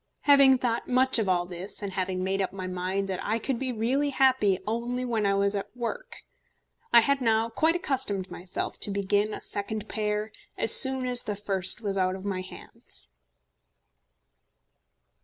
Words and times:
Having 0.21 0.57
thought 0.57 0.87
much 0.87 1.19
of 1.19 1.29
all 1.29 1.45
this, 1.45 1.83
and 1.83 1.93
having 1.93 2.23
made 2.23 2.41
up 2.41 2.51
my 2.51 2.65
mind 2.65 3.07
that 3.07 3.23
I 3.23 3.37
could 3.37 3.59
be 3.59 3.71
really 3.71 4.09
happy 4.09 4.57
only 4.65 5.05
when 5.05 5.27
I 5.27 5.35
was 5.35 5.53
at 5.53 5.77
work, 5.77 6.23
I 6.91 7.01
had 7.01 7.21
now 7.21 7.49
quite 7.49 7.75
accustomed 7.75 8.31
myself 8.31 8.79
to 8.79 8.89
begin 8.89 9.31
a 9.31 9.41
second 9.41 9.87
pair 9.87 10.31
as 10.57 10.75
soon 10.75 11.05
as 11.05 11.21
the 11.21 11.35
first 11.35 11.81
was 11.81 11.99
out 11.99 12.15
of 12.15 12.25
my 12.25 12.41
hands. 12.41 13.11